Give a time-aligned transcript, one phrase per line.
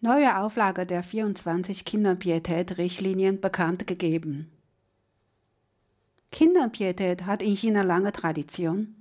[0.00, 4.48] Neue Auflage der 24 Kinderpietät-Richtlinien bekannt gegeben.
[6.30, 8.94] Kinderpietät hat in China lange Tradition,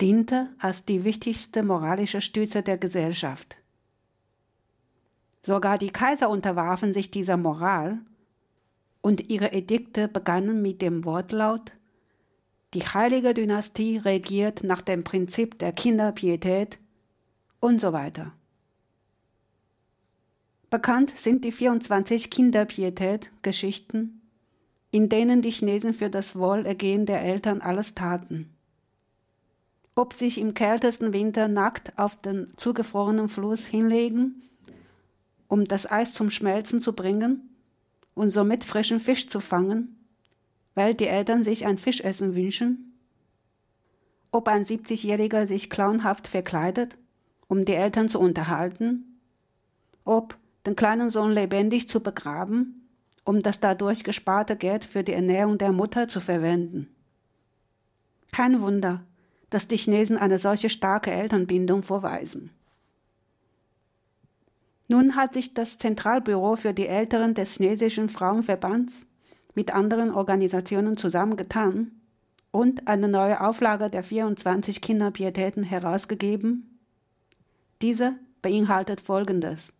[0.00, 3.56] diente als die wichtigste moralische Stütze der Gesellschaft.
[5.42, 7.98] Sogar die Kaiser unterwarfen sich dieser Moral
[9.00, 11.72] und ihre Edikte begannen mit dem Wortlaut
[12.74, 16.78] Die heilige Dynastie regiert nach dem Prinzip der Kinderpietät
[17.58, 18.37] und so weiter.
[20.70, 24.20] Bekannt sind die 24 Kinderpietät-Geschichten,
[24.90, 28.54] in denen die Chinesen für das Wohlergehen der Eltern alles taten.
[29.94, 34.42] Ob sich im kältesten Winter nackt auf den zugefrorenen Fluss hinlegen,
[35.48, 37.48] um das Eis zum Schmelzen zu bringen
[38.14, 39.96] und somit frischen Fisch zu fangen,
[40.74, 42.98] weil die Eltern sich ein Fischessen wünschen,
[44.30, 46.98] ob ein 70-Jähriger sich clownhaft verkleidet,
[47.48, 49.18] um die Eltern zu unterhalten,
[50.04, 50.36] ob
[50.68, 52.88] den kleinen Sohn lebendig zu begraben,
[53.24, 56.88] um das dadurch gesparte Geld für die Ernährung der Mutter zu verwenden.
[58.32, 59.02] Kein Wunder,
[59.48, 62.50] dass die Chinesen eine solche starke Elternbindung vorweisen.
[64.88, 69.06] Nun hat sich das Zentralbüro für die Älteren des chinesischen Frauenverbands
[69.54, 71.92] mit anderen Organisationen zusammengetan
[72.50, 76.78] und eine neue Auflage der 24 Kinderpietäten herausgegeben.
[77.80, 79.72] Diese beinhaltet Folgendes.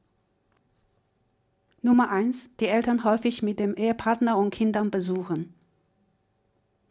[1.81, 2.51] Nummer 1.
[2.59, 5.55] Die Eltern häufig mit dem Ehepartner und Kindern besuchen.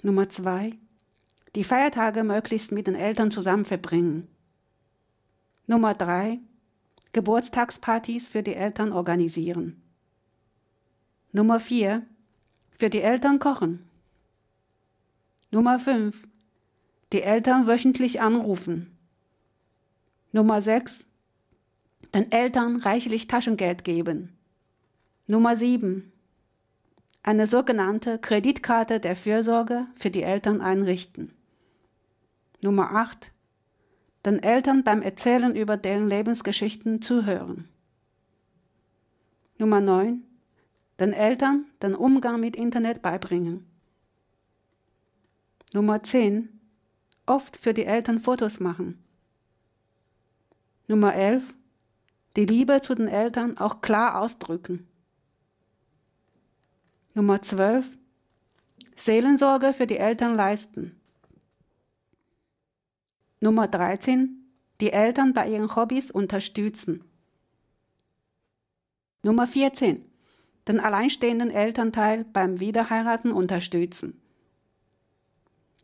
[0.02, 0.78] Nummer 2.
[1.56, 4.30] Die Feiertage möglichst mit den Eltern zusammen verbringen.
[5.66, 6.40] Nummer 3.
[7.12, 9.82] Geburtstagspartys für die Eltern organisieren.
[11.34, 12.06] Nummer 4.
[12.72, 13.90] Für die Eltern kochen.
[15.52, 16.30] Nummer 5.
[17.12, 18.98] Die Eltern wöchentlich anrufen.
[20.32, 21.08] Nummer 6.
[22.14, 24.37] Den Eltern reichlich Taschengeld geben.
[25.30, 26.10] Nummer 7.
[27.22, 31.34] Eine sogenannte Kreditkarte der Fürsorge für die Eltern einrichten.
[32.62, 33.34] Nummer 8.
[34.26, 37.68] Den Eltern beim Erzählen über deren Lebensgeschichten zuhören.
[39.58, 40.24] Nummer 9.
[40.98, 43.70] Den Eltern den Umgang mit Internet beibringen.
[45.74, 46.58] Nummer 10.
[47.26, 49.04] Oft für die Eltern Fotos machen.
[50.88, 51.54] Nummer 11.
[52.38, 54.88] Die Liebe zu den Eltern auch klar ausdrücken.
[57.18, 57.98] Nummer 12.
[58.96, 61.02] Seelensorge für die Eltern leisten.
[63.40, 64.48] Nummer 13.
[64.82, 67.04] Die Eltern bei ihren Hobbys unterstützen.
[69.24, 70.06] Nummer 14.
[70.68, 74.22] Den alleinstehenden Elternteil beim Wiederheiraten unterstützen.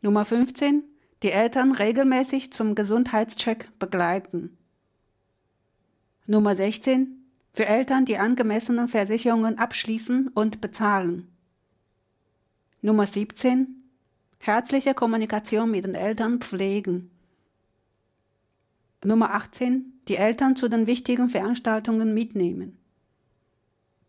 [0.03, 0.83] Nummer 15.
[1.23, 4.55] Die Eltern regelmäßig zum Gesundheitscheck begleiten.
[6.27, 7.22] Nummer 16
[7.53, 11.27] für Eltern die angemessenen Versicherungen abschließen und bezahlen.
[12.81, 13.83] Nummer 17.
[14.39, 17.11] Herzliche Kommunikation mit den Eltern pflegen.
[19.03, 20.01] Nummer 18.
[20.07, 22.77] Die Eltern zu den wichtigen Veranstaltungen mitnehmen.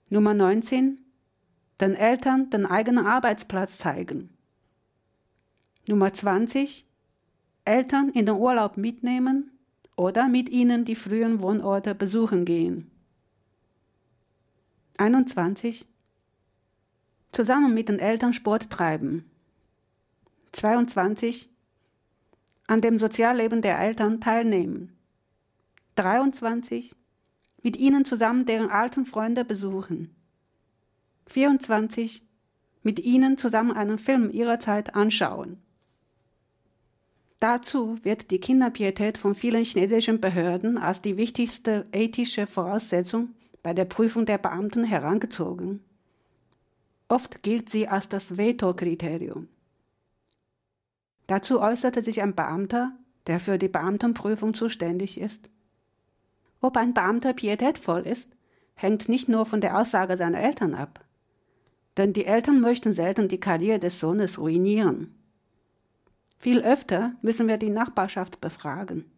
[0.08, 0.98] Nummer 19.
[1.80, 4.30] Den Eltern den eigenen Arbeitsplatz zeigen.
[5.86, 6.86] Nummer 20.
[7.64, 9.50] Eltern in den Urlaub mitnehmen
[9.96, 12.90] oder mit ihnen die frühen Wohnorte besuchen gehen.
[14.96, 15.86] 21.
[17.32, 19.28] Zusammen mit den Eltern Sport treiben.
[20.52, 21.50] 22.
[22.68, 24.96] An dem Sozialleben der Eltern teilnehmen.
[25.96, 26.94] 23.
[27.62, 30.14] Mit ihnen zusammen deren alten Freunde besuchen.
[31.26, 32.22] 24.
[32.84, 35.60] Mit ihnen zusammen einen Film ihrer Zeit anschauen.
[37.40, 43.86] Dazu wird die Kinderpietät von vielen chinesischen Behörden als die wichtigste ethische Voraussetzung bei der
[43.86, 45.82] Prüfung der Beamten herangezogen.
[47.08, 49.48] Oft gilt sie als das Veto-Kriterium.
[51.26, 52.92] Dazu äußerte sich ein Beamter,
[53.26, 55.48] der für die Beamtenprüfung zuständig ist.
[56.60, 58.28] Ob ein Beamter pietätvoll ist,
[58.74, 61.02] hängt nicht nur von der Aussage seiner Eltern ab.
[61.96, 65.14] Denn die Eltern möchten selten die Karriere des Sohnes ruinieren.
[66.36, 69.10] Viel öfter müssen wir die Nachbarschaft befragen.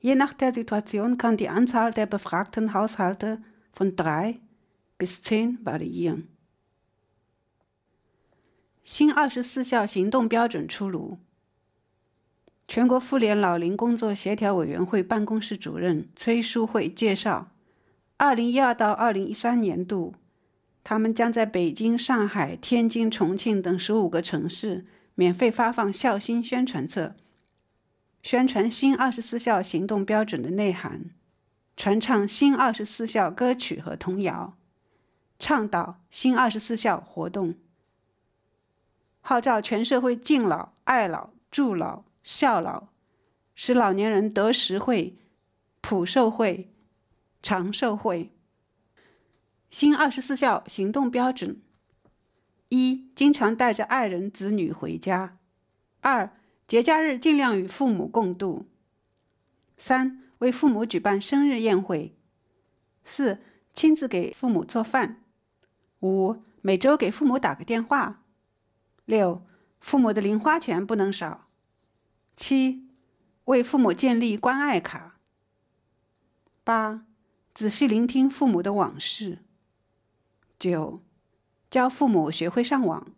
[0.00, 3.42] Je nach der Situation kann die Anzahl der befragten Haushalte
[3.78, 4.40] von drei
[4.96, 6.24] bis zehn variieren.
[8.82, 11.18] 新二十四孝行动标准出炉。
[12.66, 17.52] 全国妇联老龄工作协调委员会办公室主任崔淑慧介绍，
[18.16, 20.16] 二零一二到二零一三年度，
[20.82, 24.84] 他们将在北京、上海、天津、重庆等十五个城市
[25.14, 27.14] 免费发放孝心宣传册，
[28.24, 31.10] 宣传新二十四孝行动标准的内涵。
[31.78, 34.58] 传唱新二十四孝歌曲和童谣，
[35.38, 37.54] 倡导新二十四孝活动，
[39.20, 42.88] 号召全社会敬老、爱老、助老、孝老，
[43.54, 45.18] 使老年人得实惠、
[45.80, 46.74] 普受惠、
[47.40, 48.32] 长寿惠。
[49.70, 51.62] 新二十四孝行动标准：
[52.70, 55.36] 一、经常带着爱人、子女回家；
[56.00, 56.36] 二、
[56.66, 58.66] 节假日尽量与父母共度；
[59.76, 60.24] 三。
[60.38, 62.16] 为父母举办生日宴会，
[63.04, 63.40] 四
[63.74, 65.24] 亲自给父母做饭，
[66.00, 68.22] 五每周给父母打个电话，
[69.04, 69.44] 六
[69.80, 71.48] 父母的零花钱不能少，
[72.36, 72.88] 七
[73.46, 75.18] 为父母建立关爱卡，
[76.62, 77.06] 八
[77.52, 79.38] 仔细聆听父母的往事，
[80.58, 81.02] 九
[81.68, 83.08] 教父母学会上网，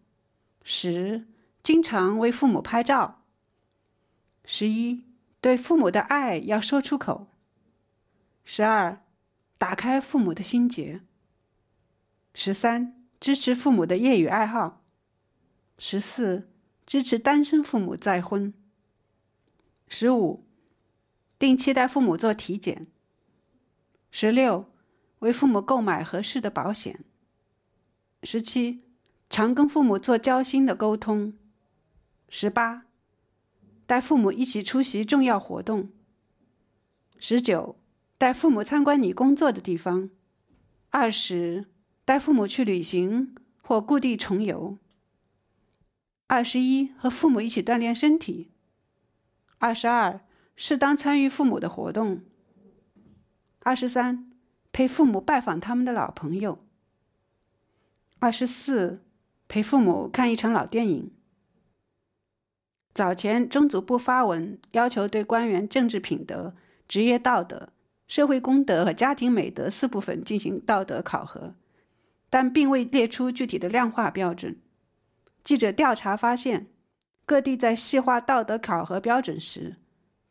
[0.62, 1.26] 十
[1.62, 3.24] 经常为父母拍照，
[4.44, 5.09] 十一。
[5.40, 7.28] 对父母的爱要说出口。
[8.44, 9.02] 十二，
[9.56, 11.00] 打开父母的心结。
[12.34, 14.84] 十三，支持父母的业余爱好。
[15.78, 16.50] 十四，
[16.84, 18.52] 支持单身父母再婚。
[19.88, 20.46] 十五，
[21.38, 22.86] 定期带父母做体检。
[24.10, 24.70] 十六，
[25.20, 27.04] 为父母购买合适的保险。
[28.22, 28.84] 十七，
[29.30, 31.32] 常跟父母做交心的沟通。
[32.28, 32.89] 十八。
[33.90, 35.90] 带父母一起出席重要活动。
[37.18, 37.74] 十九，
[38.16, 40.10] 带父母参观你工作的地方。
[40.90, 41.66] 二十，
[42.04, 44.78] 带父母去旅行或故地重游。
[46.28, 48.52] 二十一，和父母一起锻炼身体。
[49.58, 50.20] 二十二，
[50.54, 52.20] 适当参与父母的活动。
[53.64, 54.30] 二十三，
[54.70, 56.64] 陪父母拜访他们的老朋友。
[58.20, 59.02] 二十四，
[59.48, 61.10] 陪父母看一场老电影。
[63.00, 66.54] 早前，中组部发文要求对官员政治品德、
[66.86, 67.70] 职业道德、
[68.06, 71.54] 社会公德和家庭美德四部分进行道德考核，
[72.28, 74.58] 但并未列出具体的量化标准。
[75.42, 76.66] 记者调查发现，
[77.24, 79.76] 各地在细化道德考核标准时，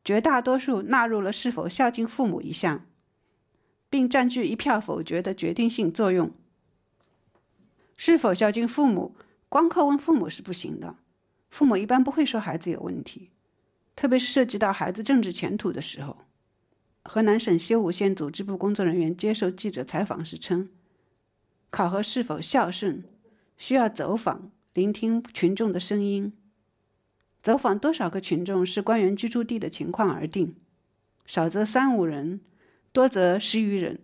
[0.04, 2.86] 绝大多数纳入了是否孝敬父母一项，
[3.90, 6.32] 并占据一票否决的决定性作用。
[7.98, 9.16] 是否孝敬父母，
[9.50, 10.98] 光靠问父母是不行的。
[11.50, 13.32] 父母一般不会说孩子有问题，
[13.96, 16.18] 特别是涉及到孩子政治前途的时候。
[17.04, 20.70] 河南省修武县组织部工作人员接受记者采访时称，
[21.70, 23.04] 考核是否孝顺，
[23.58, 26.34] 需要走访聆听群众的声音，
[27.42, 30.56] 走访多少个群众视官员居住地的情况而定，
[31.26, 32.42] 少则三五人，
[32.92, 34.00] 多则十余人。